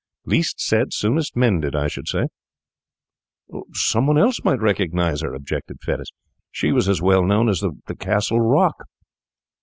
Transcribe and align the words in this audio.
Least 0.25 0.59
said 0.59 0.93
soonest 0.95 1.35
mended, 1.35 1.75
I 1.75 1.87
should 1.87 2.07
say.' 2.07 2.25
'Some 3.71 4.07
one 4.07 4.17
else 4.17 4.43
might 4.43 4.59
recognise 4.59 5.21
her,' 5.21 5.35
objected 5.35 5.77
Fettes. 5.85 6.11
'She 6.49 6.71
was 6.71 6.89
as 6.89 7.03
well 7.03 7.23
known 7.23 7.47
as 7.47 7.59
the 7.59 7.95
Castle 7.95 8.41
Rock. 8.41 8.85